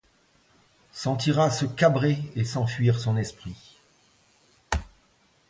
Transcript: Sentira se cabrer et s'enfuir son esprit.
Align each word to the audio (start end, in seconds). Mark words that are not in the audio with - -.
Sentira 0.93 1.51
se 1.51 1.65
cabrer 1.67 2.17
et 2.35 2.43
s'enfuir 2.43 2.99
son 2.99 3.17
esprit. 3.17 3.77